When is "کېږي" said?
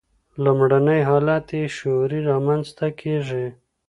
3.01-3.45